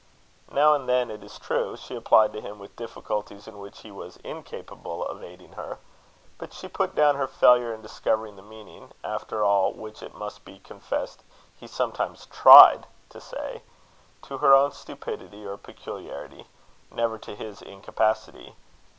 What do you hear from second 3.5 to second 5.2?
which he was incapable